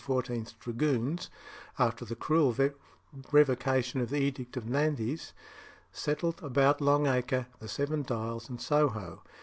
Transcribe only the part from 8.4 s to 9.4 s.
and Soho.